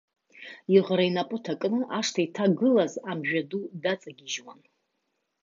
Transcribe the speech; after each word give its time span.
Иӷра 0.75 1.03
инапы 1.09 1.37
ҭакны 1.43 1.81
ашҭа 1.97 2.19
иҭагылаз 2.25 2.93
амжәа 3.09 3.41
ду 3.49 3.61
даҵагьежьуан. 3.81 4.59